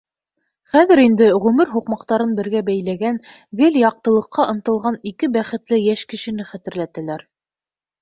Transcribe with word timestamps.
Хәҙер 0.75 1.01
инде 1.03 1.27
ғүмер 1.43 1.69
һуҡмаҡтарын 1.73 2.33
бергә 2.41 2.63
бәйләгән, 2.71 3.21
гел 3.61 3.79
яҡтылыҡҡа 3.83 4.49
ынтылған 4.57 5.01
ике 5.13 5.33
бәхетле 5.39 5.83
йәш 5.89 6.09
кешене 6.17 6.51
хәтерләтәләр. 6.55 7.31